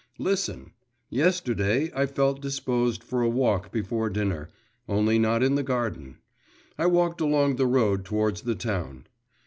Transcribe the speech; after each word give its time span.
Listen! 0.17 0.71
Yesterday 1.11 1.91
I 1.95 2.07
felt 2.07 2.41
disposed 2.41 3.03
for 3.03 3.21
a 3.21 3.29
walk 3.29 3.71
before 3.71 4.09
dinner 4.09 4.49
only 4.89 5.19
not 5.19 5.43
in 5.43 5.53
the 5.53 5.61
garden; 5.61 6.17
I 6.75 6.87
walked 6.87 7.21
along 7.21 7.57
the 7.57 7.67
road 7.67 8.03
towards 8.03 8.41
the 8.41 8.55
town. 8.55 9.05